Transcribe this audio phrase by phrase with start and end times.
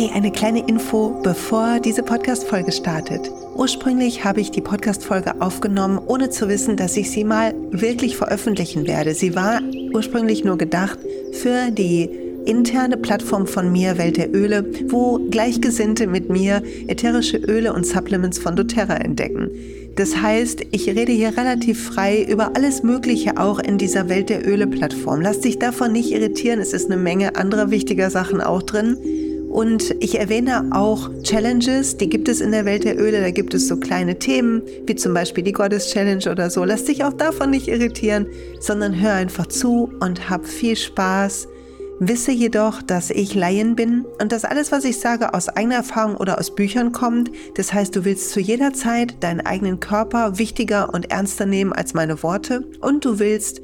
[0.00, 3.30] Hey, eine kleine Info, bevor diese Podcast-Folge startet.
[3.54, 8.86] Ursprünglich habe ich die Podcast-Folge aufgenommen, ohne zu wissen, dass ich sie mal wirklich veröffentlichen
[8.86, 9.12] werde.
[9.12, 9.60] Sie war
[9.92, 10.98] ursprünglich nur gedacht
[11.32, 12.08] für die
[12.46, 18.38] interne Plattform von mir, Welt der Öle, wo Gleichgesinnte mit mir ätherische Öle und Supplements
[18.38, 19.50] von doTERRA entdecken.
[19.96, 24.48] Das heißt, ich rede hier relativ frei über alles Mögliche auch in dieser Welt der
[24.48, 25.20] Öle-Plattform.
[25.20, 28.96] Lass dich davon nicht irritieren, es ist eine Menge anderer wichtiger Sachen auch drin.
[29.50, 33.20] Und ich erwähne auch Challenges, die gibt es in der Welt der Öle.
[33.20, 36.64] Da gibt es so kleine Themen, wie zum Beispiel die Goddess Challenge oder so.
[36.64, 38.26] Lass dich auch davon nicht irritieren,
[38.60, 41.48] sondern hör einfach zu und hab viel Spaß.
[41.98, 46.16] Wisse jedoch, dass ich Laien bin und dass alles, was ich sage, aus eigener Erfahrung
[46.16, 47.32] oder aus Büchern kommt.
[47.56, 51.92] Das heißt, du willst zu jeder Zeit deinen eigenen Körper wichtiger und ernster nehmen als
[51.92, 53.60] meine Worte und du willst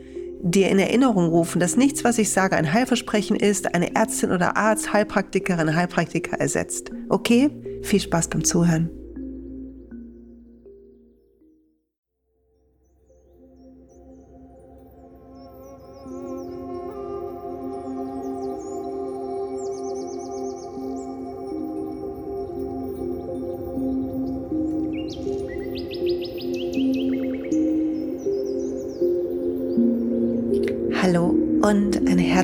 [0.51, 4.57] dir in Erinnerung rufen, dass nichts, was ich sage, ein Heilversprechen ist, eine Ärztin oder
[4.57, 6.91] Arzt, Heilpraktikerin, Heilpraktiker ersetzt.
[7.09, 7.51] Okay?
[7.83, 8.91] Viel Spaß beim Zuhören.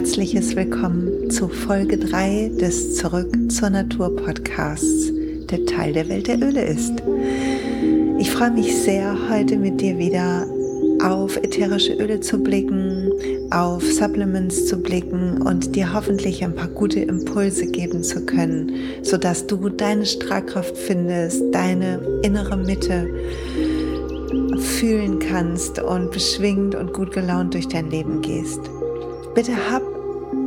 [0.03, 5.12] Herzliches Willkommen zu Folge 3 des Zurück zur Natur Podcasts,
[5.48, 6.92] der Teil der Welt der Öle ist.
[8.19, 10.45] Ich freue mich sehr, heute mit dir wieder
[11.05, 13.12] auf ätherische Öle zu blicken,
[13.53, 19.47] auf Supplements zu blicken und dir hoffentlich ein paar gute Impulse geben zu können, sodass
[19.47, 23.08] du deine Strahlkraft findest, deine innere Mitte
[24.58, 28.58] fühlen kannst und beschwingt und gut gelaunt durch dein Leben gehst.
[29.34, 29.92] Bitte hab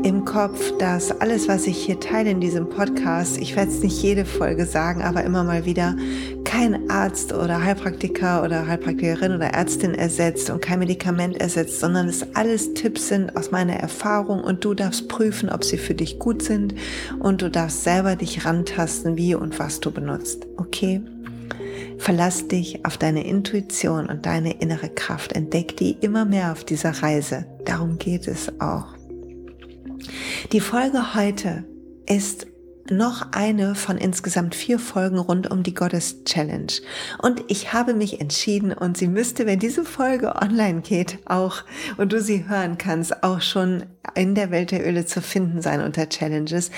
[0.06, 4.02] im Kopf, dass alles, was ich hier teile in diesem Podcast, ich werde es nicht
[4.04, 5.96] jede Folge sagen, aber immer mal wieder,
[6.44, 12.36] kein Arzt oder Heilpraktiker oder Heilpraktikerin oder Ärztin ersetzt und kein Medikament ersetzt, sondern es
[12.36, 16.44] alles Tipps sind aus meiner Erfahrung und du darfst prüfen, ob sie für dich gut
[16.44, 16.76] sind
[17.20, 20.46] und du darfst selber dich rantasten, wie und was du benutzt.
[20.58, 21.02] Okay?
[21.98, 25.34] Verlass dich auf deine Intuition und deine innere Kraft.
[25.34, 27.46] Entdeck die immer mehr auf dieser Reise.
[27.66, 28.95] Darum geht es auch.
[30.52, 31.66] Die Folge heute
[32.08, 32.48] ist
[32.90, 36.72] noch eine von insgesamt vier Folgen rund um die Goddess Challenge.
[37.20, 41.64] Und ich habe mich entschieden und sie müsste, wenn diese Folge online geht, auch
[41.98, 45.82] und du sie hören kannst, auch schon in der Welt der Öle zu finden sein
[45.82, 46.70] unter Challenges,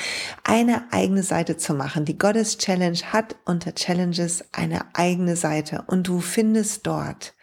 [0.44, 2.06] eine eigene Seite zu machen.
[2.06, 7.34] Die Goddess Challenge hat unter Challenges eine eigene Seite und du findest dort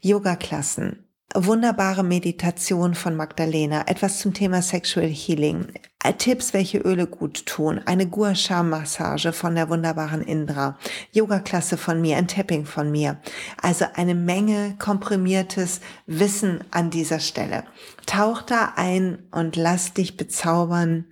[0.00, 1.03] Yoga-Klassen,
[1.34, 5.72] wunderbare Meditation von Magdalena, etwas zum Thema Sexual Healing,
[6.04, 10.78] äh, Tipps, welche Öle gut tun, eine Gua Sha Massage von der wunderbaren Indra,
[11.12, 13.20] Yoga-Klasse von mir, ein Tapping von mir.
[13.60, 17.64] Also eine Menge komprimiertes Wissen an dieser Stelle.
[18.06, 21.06] Tauch da ein und lass dich bezaubern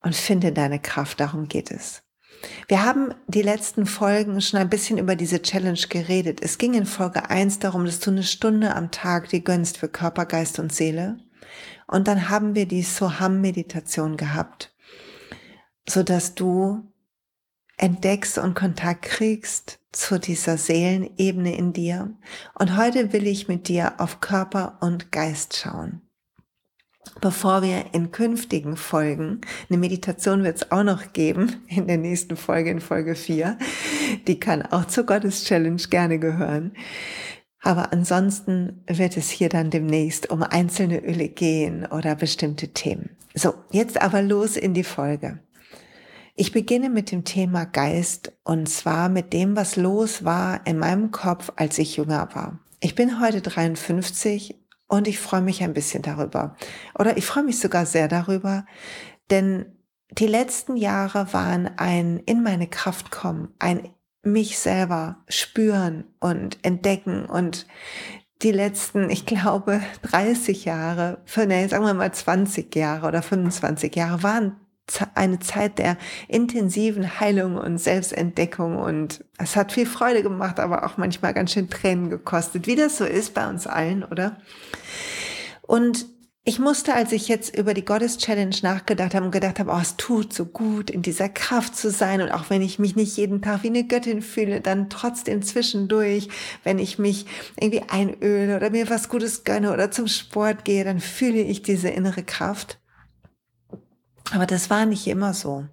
[0.00, 1.20] und finde deine Kraft.
[1.20, 2.05] Darum geht es.
[2.68, 6.40] Wir haben die letzten Folgen schon ein bisschen über diese Challenge geredet.
[6.42, 9.88] Es ging in Folge 1 darum, dass du eine Stunde am Tag dir gönnst für
[9.88, 11.18] Körper, Geist und Seele.
[11.86, 14.74] Und dann haben wir die Soham-Meditation gehabt,
[15.88, 16.82] so dass du
[17.76, 22.16] entdeckst und Kontakt kriegst zu dieser Seelenebene in dir.
[22.54, 26.05] Und heute will ich mit dir auf Körper und Geist schauen
[27.20, 32.36] bevor wir in künftigen Folgen, eine Meditation wird es auch noch geben, in der nächsten
[32.36, 33.58] Folge, in Folge 4,
[34.26, 36.72] die kann auch zur Gottes Challenge gerne gehören.
[37.62, 43.16] Aber ansonsten wird es hier dann demnächst um einzelne Öle gehen oder bestimmte Themen.
[43.34, 45.40] So, jetzt aber los in die Folge.
[46.36, 51.10] Ich beginne mit dem Thema Geist und zwar mit dem, was los war in meinem
[51.10, 52.58] Kopf, als ich jünger war.
[52.80, 54.54] Ich bin heute 53
[54.88, 56.56] und ich freue mich ein bisschen darüber.
[56.98, 58.66] Oder ich freue mich sogar sehr darüber,
[59.30, 59.76] denn
[60.10, 63.88] die letzten Jahre waren ein in meine Kraft kommen, ein
[64.22, 67.66] mich selber spüren und entdecken und
[68.42, 74.22] die letzten, ich glaube, 30 Jahre, nee, sagen wir mal 20 Jahre oder 25 Jahre
[74.22, 74.56] waren
[75.14, 75.96] eine Zeit der
[76.28, 81.68] intensiven Heilung und Selbstentdeckung und es hat viel Freude gemacht, aber auch manchmal ganz schön
[81.68, 84.36] Tränen gekostet, wie das so ist bei uns allen, oder?
[85.62, 86.06] Und
[86.48, 89.80] ich musste, als ich jetzt über die Goddess Challenge nachgedacht habe und gedacht habe, oh,
[89.82, 93.16] es tut so gut, in dieser Kraft zu sein und auch wenn ich mich nicht
[93.16, 96.28] jeden Tag wie eine Göttin fühle, dann trotzdem zwischendurch,
[96.62, 97.26] wenn ich mich
[97.58, 101.88] irgendwie einöle oder mir was Gutes gönne oder zum Sport gehe, dann fühle ich diese
[101.88, 102.78] innere Kraft.
[104.32, 105.66] Aber das war nicht immer so.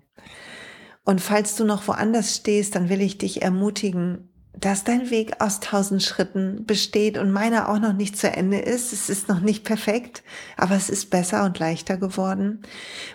[1.05, 5.59] Und falls du noch woanders stehst, dann will ich dich ermutigen, dass dein Weg aus
[5.59, 8.93] tausend Schritten besteht und meiner auch noch nicht zu Ende ist.
[8.93, 10.21] Es ist noch nicht perfekt,
[10.57, 12.61] aber es ist besser und leichter geworden.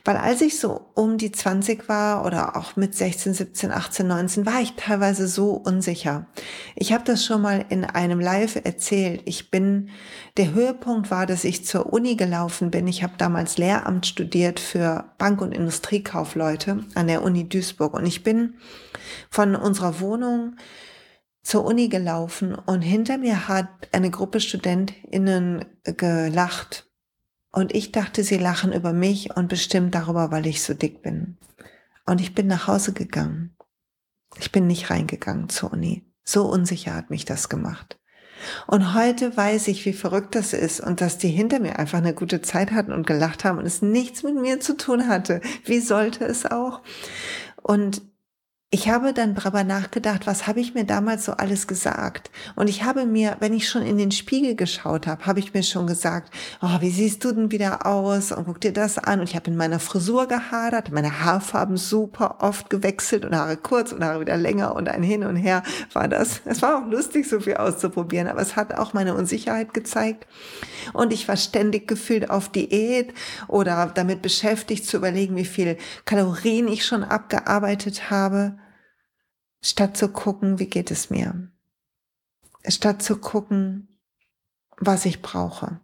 [0.04, 4.46] Weil als ich so um die 20 war oder auch mit 16, 17, 18, 19,
[4.46, 6.26] war ich teilweise so unsicher.
[6.74, 9.22] Ich habe das schon mal in einem Live erzählt.
[9.24, 9.90] Ich bin,
[10.36, 12.88] der Höhepunkt war, dass ich zur Uni gelaufen bin.
[12.88, 18.24] Ich habe damals Lehramt studiert für Bank- und Industriekaufleute an der Uni Duisburg und ich
[18.24, 18.54] bin
[19.30, 20.56] von unserer Wohnung
[21.48, 26.90] zur Uni gelaufen und hinter mir hat eine Gruppe StudentInnen gelacht.
[27.50, 31.38] Und ich dachte, sie lachen über mich und bestimmt darüber, weil ich so dick bin.
[32.04, 33.56] Und ich bin nach Hause gegangen.
[34.38, 36.04] Ich bin nicht reingegangen zur Uni.
[36.22, 37.98] So unsicher hat mich das gemacht.
[38.66, 42.12] Und heute weiß ich, wie verrückt das ist und dass die hinter mir einfach eine
[42.12, 45.40] gute Zeit hatten und gelacht haben und es nichts mit mir zu tun hatte.
[45.64, 46.82] Wie sollte es auch?
[47.62, 48.02] Und
[48.70, 52.30] ich habe dann darüber nachgedacht, was habe ich mir damals so alles gesagt?
[52.54, 55.62] Und ich habe mir, wenn ich schon in den Spiegel geschaut habe, habe ich mir
[55.62, 58.30] schon gesagt, oh, wie siehst du denn wieder aus?
[58.30, 59.20] Und guck dir das an.
[59.20, 63.92] Und ich habe in meiner Frisur gehadert, meine Haarfarben super oft gewechselt und Haare kurz
[63.92, 65.62] und Haare wieder länger und ein Hin und Her
[65.94, 66.42] war das.
[66.58, 70.26] Es war auch lustig, so viel auszuprobieren, aber es hat auch meine Unsicherheit gezeigt.
[70.92, 73.14] Und ich war ständig gefühlt auf Diät
[73.46, 78.57] oder damit beschäftigt zu überlegen, wie viel Kalorien ich schon abgearbeitet habe
[79.60, 81.50] statt zu gucken, wie geht es mir,
[82.66, 84.00] statt zu gucken,
[84.76, 85.80] was ich brauche,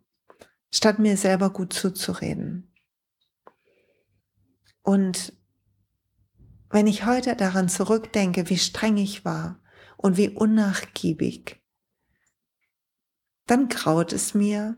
[0.71, 2.73] statt mir selber gut zuzureden.
[4.83, 5.33] Und
[6.71, 9.61] wenn ich heute daran zurückdenke, wie streng ich war
[9.97, 11.63] und wie unnachgiebig,
[13.47, 14.77] dann graut es mir,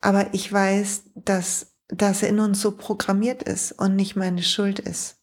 [0.00, 5.17] aber ich weiß, dass das in uns so programmiert ist und nicht meine Schuld ist.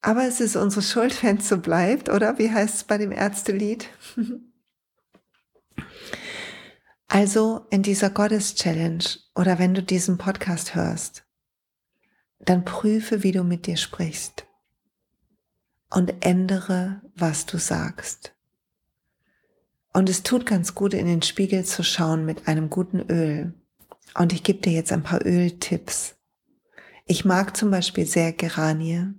[0.00, 2.38] Aber es ist unsere Schuld, wenn es so bleibt, oder?
[2.38, 3.88] Wie heißt es bei dem Ärztelied?
[7.08, 9.04] also in dieser Gottes-Challenge
[9.34, 11.24] oder wenn du diesen Podcast hörst,
[12.38, 14.46] dann prüfe, wie du mit dir sprichst
[15.90, 18.34] und ändere, was du sagst.
[19.92, 23.54] Und es tut ganz gut, in den Spiegel zu schauen mit einem guten Öl.
[24.14, 26.14] Und ich gebe dir jetzt ein paar Öltipps.
[27.06, 29.14] Ich mag zum Beispiel sehr Geranie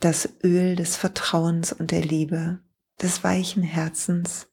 [0.00, 2.60] das Öl des Vertrauens und der Liebe,
[3.02, 4.46] des weichen Herzens.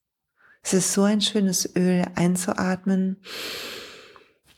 [0.63, 3.17] Es ist so ein schönes Öl einzuatmen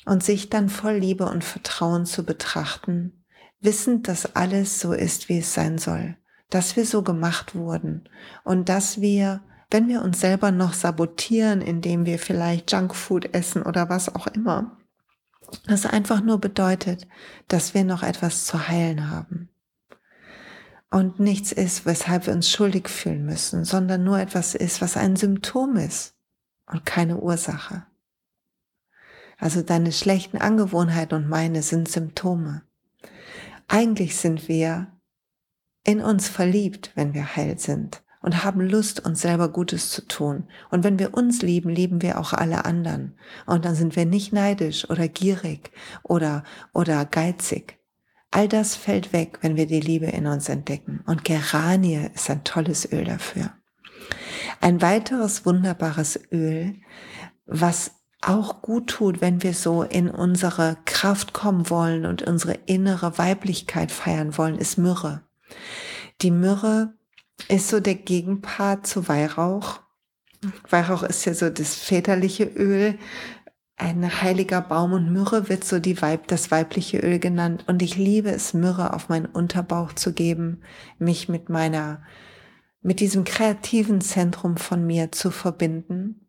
[0.06, 3.26] und sich dann voll Liebe und Vertrauen zu betrachten,
[3.60, 6.16] wissend, dass alles so ist, wie es sein soll,
[6.50, 8.08] dass wir so gemacht wurden
[8.46, 13.90] und dass wir, wenn wir uns selber noch sabotieren, indem wir vielleicht Junkfood essen oder
[13.90, 14.78] was auch immer,
[15.66, 17.08] das einfach nur bedeutet,
[17.50, 19.50] dass wir noch etwas zu heilen haben
[20.90, 25.16] und nichts ist, weshalb wir uns schuldig fühlen müssen, sondern nur etwas ist, was ein
[25.16, 26.16] Symptom ist
[26.66, 27.86] und keine Ursache.
[29.38, 32.64] Also deine schlechten Angewohnheiten und meine sind Symptome.
[33.68, 34.88] Eigentlich sind wir
[35.84, 40.48] in uns verliebt, wenn wir heil sind und haben Lust, uns selber Gutes zu tun.
[40.70, 43.18] Und wenn wir uns lieben, lieben wir auch alle anderen.
[43.46, 45.72] Und dann sind wir nicht neidisch oder gierig
[46.04, 46.44] oder,
[46.74, 47.77] oder geizig,
[48.38, 51.00] All das fällt weg, wenn wir die Liebe in uns entdecken.
[51.08, 53.50] Und Geranie ist ein tolles Öl dafür.
[54.62, 56.76] Ein weiteres wunderbares Öl,
[57.48, 63.18] was auch gut tut, wenn wir so in unsere Kraft kommen wollen und unsere innere
[63.18, 65.24] Weiblichkeit feiern wollen, ist Myrrhe.
[66.22, 66.94] Die Myrrhe
[67.48, 69.80] ist so der Gegenpart zu Weihrauch.
[70.70, 73.00] Weihrauch ist ja so das väterliche Öl,
[73.78, 77.64] ein heiliger Baum und Myrrhe wird so die Weib, das weibliche Öl genannt.
[77.68, 80.62] Und ich liebe es, Myrrhe auf meinen Unterbauch zu geben,
[80.98, 82.02] mich mit meiner,
[82.82, 86.28] mit diesem kreativen Zentrum von mir zu verbinden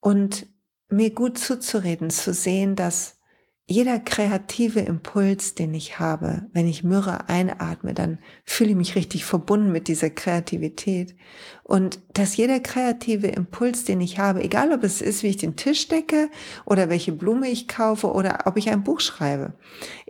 [0.00, 0.46] und
[0.90, 3.18] mir gut zuzureden, zu sehen, dass
[3.72, 9.24] jeder kreative Impuls, den ich habe, wenn ich Myrrhe einatme, dann fühle ich mich richtig
[9.24, 11.16] verbunden mit dieser Kreativität.
[11.62, 15.56] Und dass jeder kreative Impuls, den ich habe, egal ob es ist, wie ich den
[15.56, 16.28] Tisch decke
[16.66, 19.54] oder welche Blume ich kaufe oder ob ich ein Buch schreibe,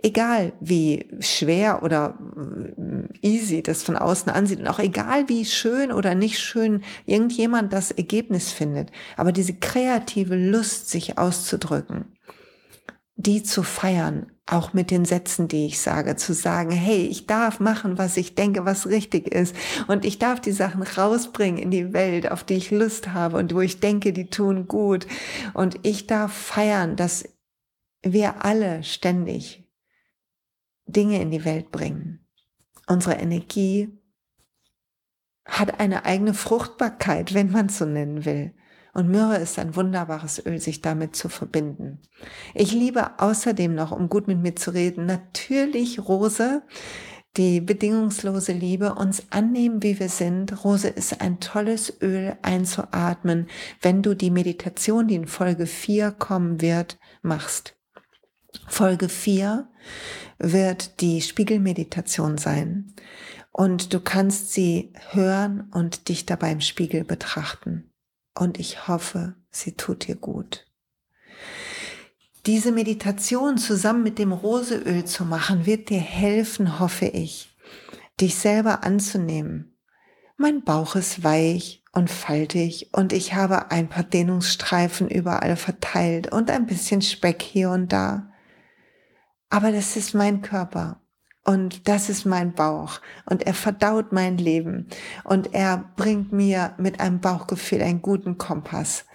[0.01, 5.93] egal wie schwer oder äh, easy das von außen ansieht und auch egal wie schön
[5.93, 12.13] oder nicht schön irgendjemand das Ergebnis findet, aber diese kreative Lust, sich auszudrücken,
[13.15, 17.59] die zu feiern, auch mit den Sätzen, die ich sage, zu sagen, hey, ich darf
[17.59, 19.55] machen, was ich denke, was richtig ist.
[19.87, 23.53] Und ich darf die Sachen rausbringen in die Welt, auf die ich Lust habe und
[23.53, 25.07] wo ich denke, die tun gut.
[25.53, 27.29] Und ich darf feiern, dass
[28.01, 29.63] wir alle ständig
[30.85, 32.19] Dinge in die Welt bringen.
[32.87, 33.97] unsere Energie
[35.45, 38.53] hat eine eigene Fruchtbarkeit, wenn man es so nennen will.
[38.93, 41.99] Und Myrrhe ist ein wunderbares Öl, sich damit zu verbinden.
[42.53, 46.61] Ich liebe außerdem noch, um gut mit mir zu reden, natürlich Rose,
[47.35, 50.63] die bedingungslose Liebe, uns annehmen, wie wir sind.
[50.63, 53.47] Rose ist ein tolles Öl einzuatmen,
[53.81, 57.75] wenn du die Meditation, die in Folge 4 kommen wird, machst.
[58.67, 59.67] Folge 4
[60.37, 62.93] wird die Spiegelmeditation sein.
[63.51, 67.89] Und du kannst sie hören und dich dabei im Spiegel betrachten
[68.35, 70.65] und ich hoffe, sie tut dir gut.
[72.45, 77.55] Diese Meditation zusammen mit dem Roseöl zu machen, wird dir helfen, hoffe ich,
[78.19, 79.77] dich selber anzunehmen.
[80.35, 86.49] Mein Bauch ist weich und faltig und ich habe ein paar Dehnungsstreifen überall verteilt und
[86.49, 88.31] ein bisschen Speck hier und da.
[89.49, 91.02] Aber das ist mein Körper
[91.45, 94.87] und das ist mein Bauch und er verdaut mein Leben
[95.23, 99.05] und er bringt mir mit einem Bauchgefühl einen guten Kompass.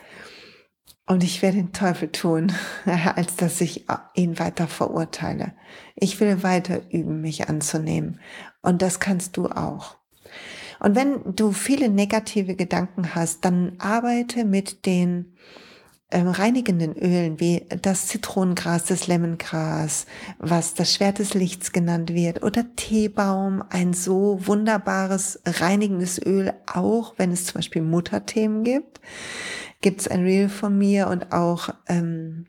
[1.07, 2.53] Und ich werde den Teufel tun,
[3.15, 5.55] als dass ich ihn weiter verurteile.
[5.95, 8.21] Ich will weiter üben, mich anzunehmen.
[8.61, 9.97] Und das kannst du auch.
[10.81, 15.35] Und wenn du viele negative Gedanken hast, dann arbeite mit den
[16.11, 20.07] ähm, reinigenden Ölen wie das Zitronengras, das Lemongras,
[20.39, 27.15] was das Schwert des Lichts genannt wird, oder Teebaum, ein so wunderbares reinigendes Öl, auch
[27.19, 29.01] wenn es zum Beispiel Mutterthemen gibt,
[29.81, 32.47] gibt es ein Reel von mir und auch ähm,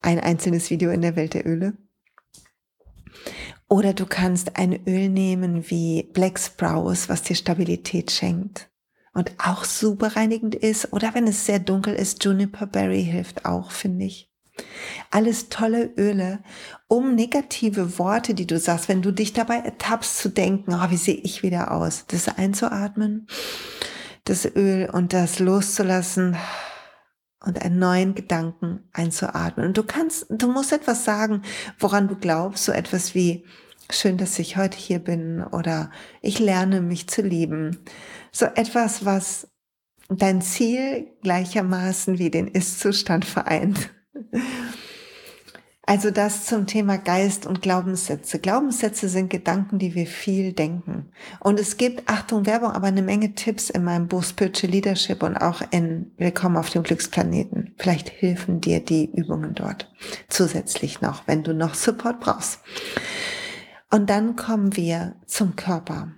[0.00, 1.74] ein einzelnes Video in der Welt der Öle.
[3.68, 8.69] Oder du kannst ein Öl nehmen wie Black Sprouse, was dir Stabilität schenkt
[9.12, 10.92] und auch super reinigend ist.
[10.92, 14.30] Oder wenn es sehr dunkel ist, Juniper Berry hilft auch, finde ich.
[15.10, 16.40] Alles tolle Öle,
[16.86, 20.96] um negative Worte, die du sagst, wenn du dich dabei ertappst zu denken, oh, wie
[20.96, 23.26] sehe ich wieder aus, das einzuatmen,
[24.24, 26.36] das Öl und das loszulassen
[27.44, 29.66] und einen neuen Gedanken einzuatmen.
[29.66, 31.42] Und du kannst, du musst etwas sagen,
[31.78, 33.44] woran du glaubst, so etwas wie,
[33.92, 35.90] schön, dass ich heute hier bin oder
[36.22, 37.78] ich lerne mich zu lieben.
[38.32, 39.48] So etwas, was
[40.08, 43.90] dein Ziel gleichermaßen wie den Ist-Zustand vereint.
[45.90, 48.38] Also das zum Thema Geist und Glaubenssätze.
[48.38, 51.10] Glaubenssätze sind Gedanken, die wir viel denken.
[51.40, 55.36] Und es gibt, Achtung, Werbung, aber eine Menge Tipps in meinem Buch Spiritual Leadership und
[55.36, 57.74] auch in Willkommen auf dem Glücksplaneten.
[57.76, 59.90] Vielleicht helfen dir die Übungen dort
[60.28, 62.60] zusätzlich noch, wenn du noch Support brauchst.
[63.90, 66.12] Und dann kommen wir zum Körper.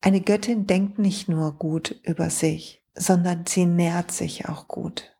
[0.00, 5.14] Eine Göttin denkt nicht nur gut über sich, sondern sie nährt sich auch gut.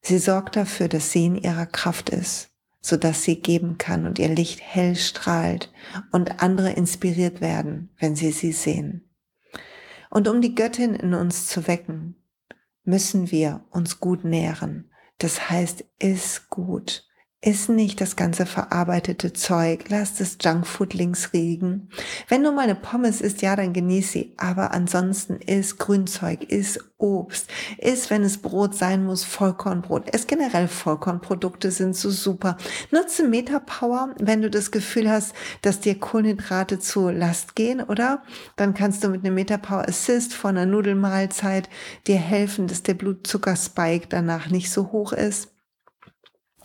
[0.00, 4.18] Sie sorgt dafür, dass sie in ihrer Kraft ist, so dass sie geben kann und
[4.20, 5.72] ihr Licht hell strahlt
[6.12, 9.10] und andere inspiriert werden, wenn sie sie sehen.
[10.10, 12.14] Und um die Göttin in uns zu wecken,
[12.84, 14.90] müssen wir uns gut nähren.
[15.18, 17.05] Das heißt, ist gut,
[17.46, 21.90] Iss nicht das ganze verarbeitete Zeug, lass das Junkfood links liegen.
[22.26, 26.80] Wenn du mal eine Pommes isst, ja, dann genieß sie, aber ansonsten iss Grünzeug, iss
[26.98, 27.48] Obst,
[27.78, 30.08] iss, wenn es Brot sein muss, Vollkornbrot.
[30.12, 32.56] Es generell Vollkornprodukte sind so super.
[32.90, 38.24] Nutze Metapower, wenn du das Gefühl hast, dass dir Kohlenhydrate zu Last gehen, oder?
[38.56, 41.68] Dann kannst du mit einem Metapower Assist von einer Nudelmahlzeit
[42.08, 45.52] dir helfen, dass der Blutzuckerspike danach nicht so hoch ist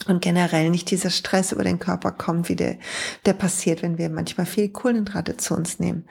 [0.08, 2.78] und generell nicht dieser Stress über den Körper kommt, wie der,
[3.26, 6.08] der passiert, wenn wir manchmal viel Kohlenhydrate zu uns nehmen.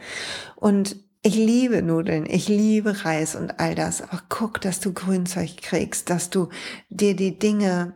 [0.57, 5.59] Und ich liebe Nudeln, ich liebe Reis und all das, aber guck, dass du Grünzeug
[5.59, 6.49] kriegst, dass du
[6.89, 7.93] dir die Dinge,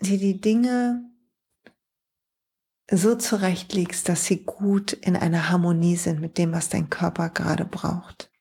[0.00, 1.04] dir die Dinge
[2.90, 7.64] so zurechtlegst, dass sie gut in einer Harmonie sind mit dem, was dein Körper gerade
[7.64, 8.31] braucht.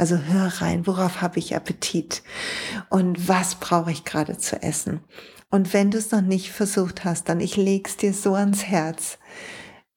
[0.00, 2.22] Also hör rein, worauf habe ich Appetit
[2.88, 5.00] und was brauche ich gerade zu essen.
[5.50, 9.18] Und wenn du es noch nicht versucht hast, dann ich leg's dir so ans Herz.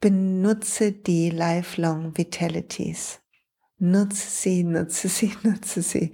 [0.01, 3.21] Benutze die Lifelong Vitalities.
[3.79, 6.11] Nutze sie, nutze sie, nutze sie.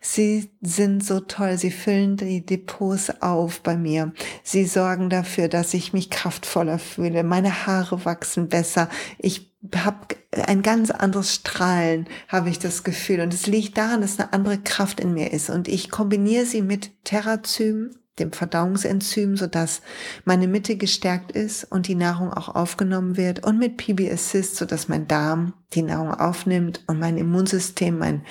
[0.00, 1.58] Sie sind so toll.
[1.58, 4.12] Sie füllen die Depots auf bei mir.
[4.44, 7.24] Sie sorgen dafür, dass ich mich kraftvoller fühle.
[7.24, 8.88] Meine Haare wachsen besser.
[9.18, 10.16] Ich habe
[10.46, 13.20] ein ganz anderes Strahlen, habe ich das Gefühl.
[13.20, 15.50] Und es liegt daran, dass eine andere Kraft in mir ist.
[15.50, 19.82] Und ich kombiniere sie mit Terrazym, dem Verdauungsenzym, sodass
[20.24, 23.44] meine Mitte gestärkt ist und die Nahrung auch aufgenommen wird.
[23.44, 28.24] Und mit PB Assist, sodass mein Darm die Nahrung aufnimmt und mein Immunsystem, mein,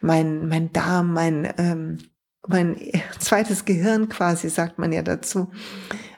[0.00, 1.98] mein, mein Darm, mein, ähm,
[2.46, 2.76] mein
[3.18, 5.50] zweites Gehirn quasi, sagt man ja dazu,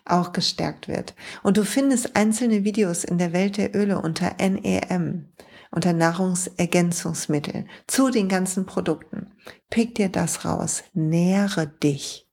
[0.05, 1.15] auch gestärkt wird.
[1.43, 5.29] Und du findest einzelne Videos in der Welt der Öle unter NEM,
[5.71, 9.33] unter Nahrungsergänzungsmittel, zu den ganzen Produkten.
[9.71, 12.29] Pick dir das raus, nähre dich,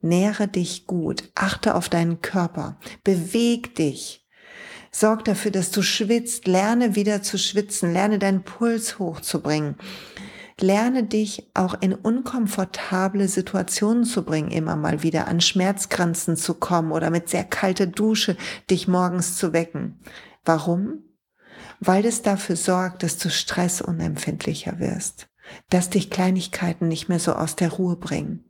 [0.00, 4.26] nähre dich gut, achte auf deinen Körper, beweg dich.
[4.92, 9.76] Sorg dafür, dass du schwitzt, lerne wieder zu schwitzen, lerne deinen Puls hochzubringen.
[10.60, 16.92] Lerne dich auch in unkomfortable Situationen zu bringen, immer mal wieder an Schmerzgrenzen zu kommen
[16.92, 18.36] oder mit sehr kalter Dusche
[18.70, 20.00] dich morgens zu wecken.
[20.44, 21.04] Warum?
[21.80, 25.28] Weil es dafür sorgt, dass du stressunempfindlicher wirst,
[25.70, 28.44] dass dich Kleinigkeiten nicht mehr so aus der Ruhe bringen.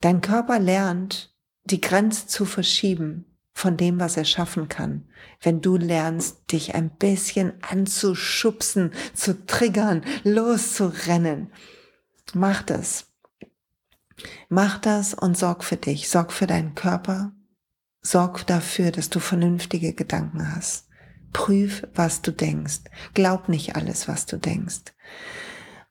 [0.00, 1.34] Dein Körper lernt,
[1.64, 3.29] die Grenze zu verschieben
[3.60, 5.04] von dem, was er schaffen kann.
[5.40, 11.52] Wenn du lernst, dich ein bisschen anzuschubsen, zu triggern, loszurennen.
[12.32, 13.06] Mach das.
[14.48, 16.08] Mach das und sorg für dich.
[16.08, 17.32] Sorg für deinen Körper.
[18.02, 20.88] Sorg dafür, dass du vernünftige Gedanken hast.
[21.32, 22.80] Prüf, was du denkst.
[23.14, 24.92] Glaub nicht alles, was du denkst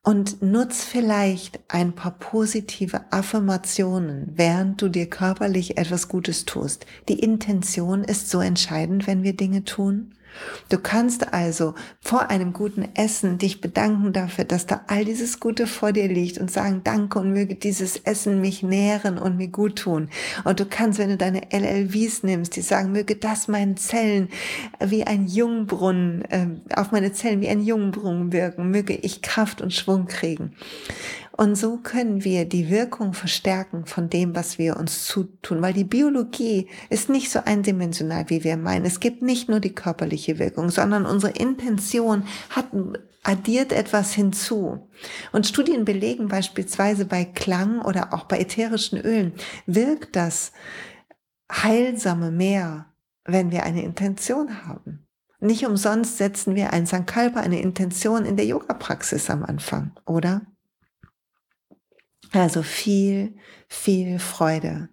[0.04, 6.86] und nutz vielleicht ein paar positive Affirmationen, während du dir körperlich etwas Gutes tust.
[7.10, 10.16] Die Intention ist so entscheidend, wenn wir Dinge tun.
[10.70, 15.68] Du kannst also vor einem guten Essen dich bedanken dafür, dass da all dieses Gute
[15.68, 19.78] vor dir liegt und sagen Danke und möge dieses Essen mich nähren und mir gut
[19.78, 20.10] tun.
[20.44, 24.30] Und du kannst, wenn du deine LLVs nimmst, die sagen, möge das meinen Zellen
[24.80, 29.74] wie ein Jungbrunnen, äh, auf meine Zellen wie ein Jungbrunnen wirken, möge ich Kraft und
[29.74, 30.54] Schwung kriegen.
[31.40, 35.86] Und so können wir die Wirkung verstärken von dem, was wir uns zutun, weil die
[35.86, 38.84] Biologie ist nicht so eindimensional, wie wir meinen.
[38.84, 42.66] Es gibt nicht nur die körperliche Wirkung, sondern unsere Intention hat
[43.24, 44.90] addiert etwas hinzu.
[45.32, 49.32] Und Studien belegen beispielsweise bei Klang oder auch bei ätherischen Ölen,
[49.66, 50.52] wirkt das
[51.50, 52.88] heilsame mehr,
[53.24, 55.08] wenn wir eine Intention haben.
[55.40, 60.42] Nicht umsonst setzen wir ein Sankalpa, eine Intention in der Yoga-Praxis am Anfang, oder?
[62.32, 63.36] Also viel,
[63.68, 64.90] viel Freude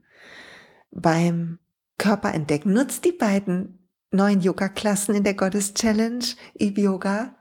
[0.91, 1.59] beim
[1.99, 2.73] Körperentdecken.
[2.73, 7.37] Nutzt die beiden neuen Yoga-Klassen in der Gottes Challenge, Eve Yoga,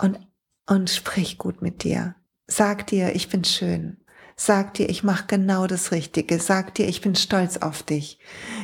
[0.00, 0.18] und,
[0.66, 2.14] und sprich gut mit dir.
[2.46, 3.98] Sag dir, ich bin schön.
[4.36, 6.40] Sag dir, ich mache genau das Richtige.
[6.40, 8.18] Sag dir, ich bin stolz auf dich.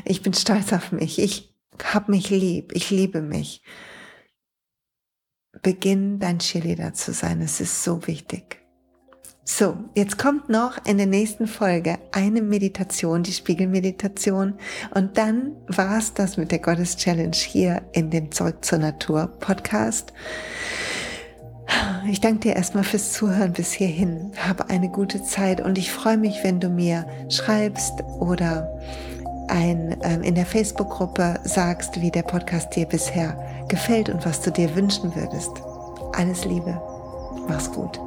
[0.06, 1.18] Ich bin stolz auf mich.
[1.18, 2.72] Ich hab mich lieb.
[2.74, 3.62] Ich liebe mich.
[5.62, 7.42] Beginn dein Cheerleader zu sein.
[7.42, 8.65] Es ist so wichtig.
[9.48, 14.54] So, jetzt kommt noch in der nächsten Folge eine Meditation, die Spiegelmeditation.
[14.92, 20.12] Und dann war's das mit der Gottes Challenge hier in dem Zurück zur Natur Podcast.
[22.10, 24.32] Ich danke dir erstmal fürs Zuhören bis hierhin.
[24.36, 28.68] Habe eine gute Zeit und ich freue mich, wenn du mir schreibst oder
[29.46, 34.50] ein, ähm, in der Facebook-Gruppe sagst, wie der Podcast dir bisher gefällt und was du
[34.50, 35.52] dir wünschen würdest.
[36.14, 36.80] Alles Liebe.
[37.48, 38.00] Mach's gut.